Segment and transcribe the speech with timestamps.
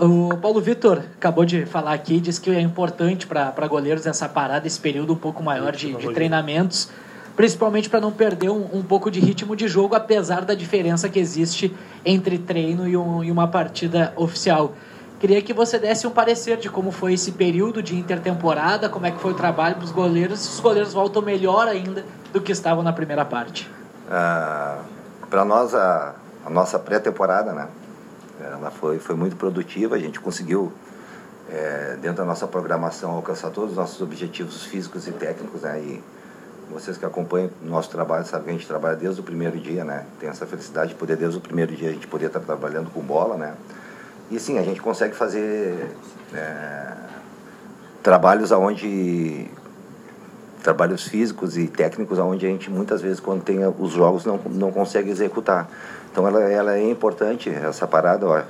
[0.00, 4.66] O Paulo Vitor acabou de falar aqui, disse que é importante para goleiros essa parada,
[4.66, 6.90] esse período um pouco maior de, de treinamentos,
[7.34, 11.18] principalmente para não perder um, um, pouco de ritmo de jogo, apesar da diferença que
[11.18, 11.74] existe
[12.04, 14.74] entre treino e, um, e uma partida oficial.
[15.18, 19.10] Queria que você desse um parecer de como foi esse período de intertemporada, como é
[19.10, 22.52] que foi o trabalho para os goleiros, se os goleiros voltam melhor ainda do que
[22.52, 23.70] estavam na primeira parte.
[24.10, 24.80] Ah,
[25.30, 26.14] para nós, a,
[26.44, 27.66] a nossa pré-temporada, né?
[28.40, 30.72] Ela foi, foi muito produtiva, a gente conseguiu,
[31.50, 35.80] é, dentro da nossa programação, alcançar todos os nossos objetivos físicos e técnicos, né?
[35.80, 36.02] E
[36.70, 39.84] vocês que acompanham o nosso trabalho sabem que a gente trabalha desde o primeiro dia,
[39.84, 40.04] né?
[40.18, 43.00] Tem essa felicidade de poder, desde o primeiro dia, a gente poder estar trabalhando com
[43.00, 43.54] bola, né?
[44.30, 45.94] E sim, a gente consegue fazer
[46.34, 46.92] é,
[48.02, 49.48] trabalhos aonde
[50.66, 54.72] trabalhos físicos e técnicos aonde a gente muitas vezes quando tem os jogos não não
[54.72, 55.70] consegue executar.
[56.10, 58.42] Então ela, ela é importante, essa parada, ó,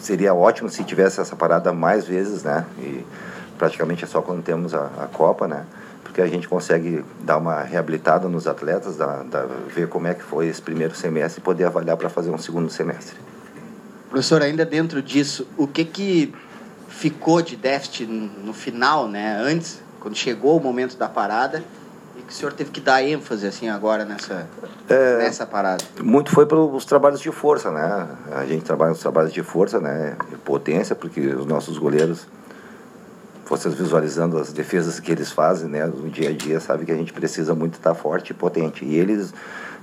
[0.00, 2.64] seria ótimo se tivesse essa parada mais vezes, né?
[2.78, 3.06] E
[3.56, 5.64] praticamente é só quando temos a, a Copa, né?
[6.02, 10.24] Porque a gente consegue dar uma reabilitada nos atletas, da, da, ver como é que
[10.24, 13.16] foi esse primeiro semestre e poder avaliar para fazer um segundo semestre.
[14.10, 16.34] Professor, ainda dentro disso, o que que
[16.88, 19.38] ficou de déficit no final, né?
[19.38, 21.64] Antes, quando chegou o momento da parada,
[22.28, 24.46] que o senhor teve que dar ênfase assim agora nessa,
[24.88, 25.84] é, nessa parada?
[26.00, 28.06] Muito foi pelos trabalhos de força, né?
[28.30, 30.16] A gente trabalha nos trabalhos de força, né?
[30.44, 32.24] Potência, porque os nossos goleiros,
[33.48, 35.86] vocês visualizando as defesas que eles fazem, né?
[35.86, 38.84] No dia a dia, sabe que a gente precisa muito estar forte e potente.
[38.84, 39.32] E eles,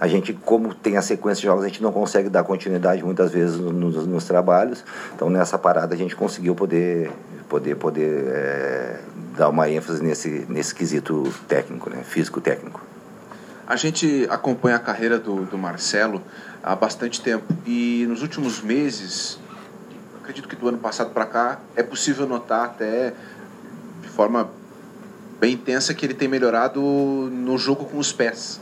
[0.00, 3.30] a gente, como tem a sequência de jogos, a gente não consegue dar continuidade muitas
[3.30, 4.84] vezes nos, nos trabalhos.
[5.14, 7.10] Então, nessa parada, a gente conseguiu poder,
[7.48, 9.00] poder, poder é,
[9.36, 12.02] dar uma ênfase nesse, nesse quesito técnico, né?
[12.02, 12.80] físico-técnico.
[13.66, 16.20] A gente acompanha a carreira do, do Marcelo
[16.62, 19.38] há bastante tempo e nos últimos meses,
[20.20, 23.14] acredito que do ano passado para cá, é possível notar até
[24.12, 24.48] forma
[25.40, 28.60] bem intensa que ele tem melhorado no jogo com os pés.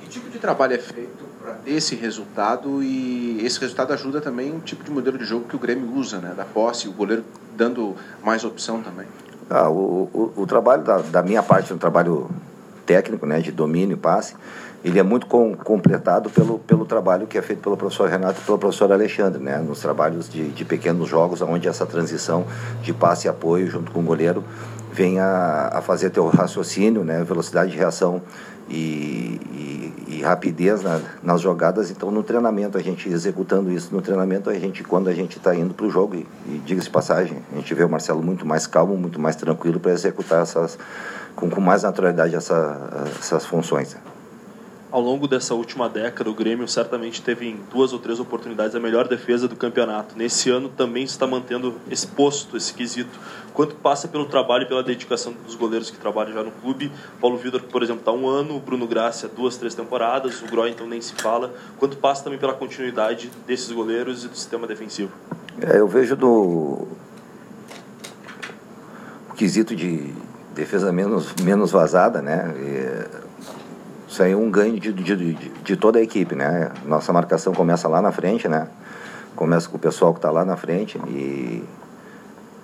[0.00, 4.54] Que tipo de trabalho é feito para ter esse resultado e esse resultado ajuda também
[4.54, 6.32] o tipo de modelo de jogo que o Grêmio usa, né?
[6.36, 7.24] da posse, o goleiro
[7.56, 9.06] dando mais opção também?
[9.50, 12.30] Ah, o, o, o, trabalho da, da, minha parte, um trabalho
[12.86, 14.34] técnico, né, de domínio e passe,
[14.84, 18.44] ele é muito com, completado pelo, pelo trabalho que é feito pelo professor Renato e
[18.44, 22.44] pelo professor Alexandre, né, nos trabalhos de, de pequenos jogos, onde essa transição
[22.82, 24.44] de passe e apoio junto com o goleiro
[24.92, 28.20] vem a, a fazer teu raciocínio, né, velocidade de reação
[28.68, 31.90] e, e, e rapidez na, nas jogadas.
[31.90, 35.54] Então, no treinamento, a gente executando isso no treinamento, a gente, quando a gente está
[35.54, 38.66] indo para o jogo, e, e diga-se passagem, a gente vê o Marcelo muito mais
[38.66, 40.78] calmo, muito mais tranquilo para executar essas,
[41.36, 43.96] com, com mais naturalidade essa, essas funções
[44.92, 48.80] ao longo dessa última década, o Grêmio certamente teve em duas ou três oportunidades a
[48.80, 50.16] melhor defesa do campeonato.
[50.16, 53.18] Nesse ano também está mantendo esse posto, esse quesito.
[53.54, 56.92] Quanto passa pelo trabalho e pela dedicação dos goleiros que trabalham já no clube.
[57.18, 60.70] Paulo Vitor, por exemplo, está um ano, o Bruno Gracia duas, três temporadas, o Groy
[60.70, 61.54] então nem se fala.
[61.78, 65.10] Quanto passa também pela continuidade desses goleiros e do sistema defensivo?
[65.58, 66.28] É, eu vejo do
[69.30, 70.12] o quesito de
[70.54, 72.54] defesa menos, menos vazada, né?
[72.58, 73.21] E
[74.12, 76.70] isso aí é um ganho de, de, de, de, toda a equipe, né?
[76.84, 78.68] Nossa marcação começa lá na frente, né?
[79.34, 81.64] Começa com o pessoal que está lá na frente e,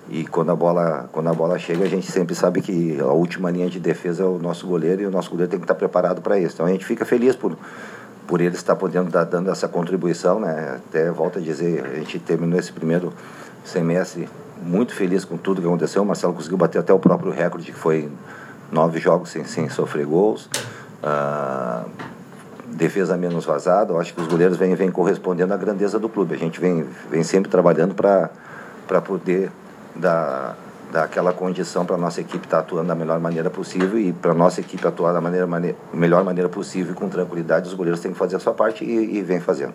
[0.09, 3.49] e quando, a bola, quando a bola chega, a gente sempre sabe que a última
[3.49, 6.21] linha de defesa é o nosso goleiro e o nosso goleiro tem que estar preparado
[6.21, 6.53] para isso.
[6.53, 7.57] Então a gente fica feliz por,
[8.27, 10.75] por ele estar podendo estar dando essa contribuição, né?
[10.75, 13.11] Até volta a dizer, a gente terminou esse primeiro
[13.63, 14.29] semestre
[14.61, 16.03] muito feliz com tudo que aconteceu.
[16.03, 18.07] O Marcelo conseguiu bater até o próprio recorde, que foi
[18.71, 20.47] nove jogos sem, sem sofrer gols
[22.67, 26.33] defesa menos vazada, eu acho que os goleiros vêm, vêm correspondendo à grandeza do clube.
[26.33, 29.51] A gente vem, vem sempre trabalhando para poder
[29.95, 30.57] dar,
[30.91, 34.13] dar aquela condição para a nossa equipe estar tá atuando da melhor maneira possível e
[34.13, 37.99] para a nossa equipe atuar da maneira, maneira, melhor maneira possível com tranquilidade, os goleiros
[37.99, 39.73] têm que fazer a sua parte e, e vem fazendo.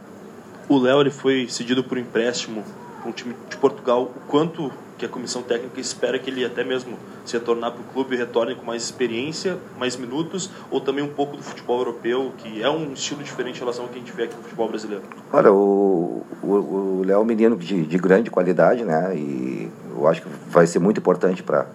[0.68, 2.64] O Léo ele foi cedido por empréstimo
[3.00, 4.04] para um time de Portugal.
[4.04, 7.84] O quanto que a comissão técnica espera que ele até mesmo se retornar para o
[7.84, 12.62] clube retorne com mais experiência, mais minutos, ou também um pouco do futebol europeu, que
[12.62, 15.02] é um estilo diferente em relação ao que a gente vê aqui no futebol brasileiro?
[15.32, 19.14] Olha, o Léo é um menino de, de grande qualidade, né?
[19.16, 21.66] E eu acho que vai ser muito importante para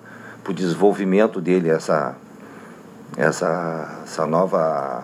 [0.48, 2.16] o desenvolvimento dele essa,
[3.16, 5.04] essa, essa nova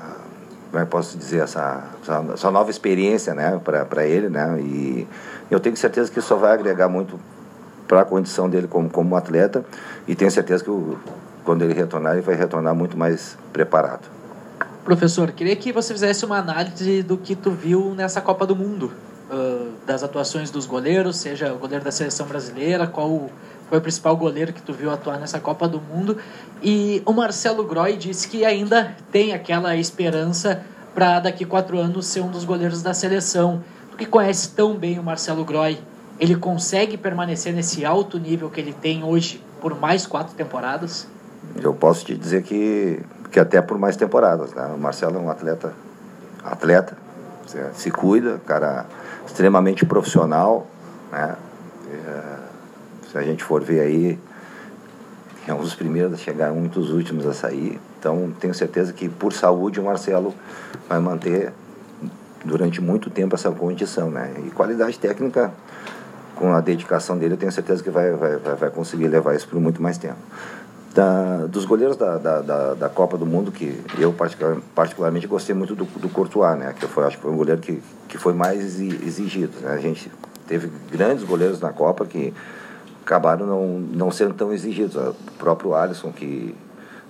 [0.72, 4.28] como é que posso dizer, essa, essa, essa nova experiência né, para ele.
[4.28, 5.08] Né, e
[5.50, 7.18] eu tenho certeza que isso só vai agregar muito
[7.88, 9.64] para a condição dele como, como atleta
[10.08, 10.98] e tenho certeza que o,
[11.44, 14.10] quando ele retornar, ele vai retornar muito mais preparado.
[14.84, 18.92] Professor, queria que você fizesse uma análise do que tu viu nessa Copa do Mundo.
[19.28, 23.28] Uh, das atuações dos goleiros, seja o goleiro da seleção brasileira, qual
[23.68, 26.18] foi o principal goleiro que tu viu atuar nessa Copa do Mundo.
[26.62, 30.62] E o Marcelo Groy disse que ainda tem aquela esperança
[30.94, 33.64] para daqui quatro anos ser um dos goleiros da seleção.
[33.92, 35.80] Tu que conhece tão bem o Marcelo Groy,
[36.20, 41.08] ele consegue permanecer nesse alto nível que ele tem hoje por mais quatro temporadas?
[41.62, 43.02] Eu posso te dizer que,
[43.32, 44.54] que até por mais temporadas.
[44.54, 44.66] Né?
[44.76, 45.74] O Marcelo é um atleta,
[46.44, 46.98] atleta,
[47.74, 48.86] se cuida, cara
[49.26, 50.68] extremamente profissional,
[51.12, 51.36] né?
[51.92, 52.36] É,
[53.12, 54.20] se a gente for ver aí,
[55.48, 57.80] é um dos primeiros a chegar, um dos últimos a sair.
[58.00, 60.34] Então, tenho certeza que por saúde o Marcelo
[60.88, 61.54] vai manter
[62.44, 64.34] durante muito tempo essa condição, né?
[64.46, 65.52] E qualidade técnica,
[66.36, 69.60] com a dedicação dele, eu tenho certeza que vai, vai, vai conseguir levar isso por
[69.60, 70.18] muito mais tempo.
[70.94, 74.16] Da, dos goleiros da, da, da, da, Copa do Mundo, que eu
[74.74, 76.74] particularmente gostei muito do, do Courtois, né?
[76.74, 79.60] Que foi, acho que foi um goleiro que, que foi mais exigido.
[79.60, 79.74] Né?
[79.74, 80.10] A gente
[80.48, 82.34] teve grandes goleiros na Copa que
[83.04, 84.96] acabaram não, não sendo tão exigidos.
[84.96, 86.56] O próprio Alisson, que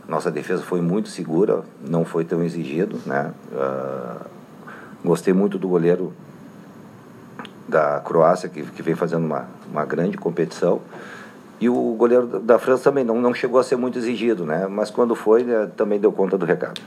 [0.07, 3.31] nossa defesa foi muito segura, não foi tão exigido, né?
[3.51, 4.25] Uh,
[5.03, 6.11] gostei muito do goleiro
[7.67, 10.81] da Croácia, que, que vem fazendo uma, uma grande competição.
[11.59, 14.67] E o goleiro da França também não, não chegou a ser muito exigido, né?
[14.67, 16.81] Mas quando foi, né, também deu conta do recado.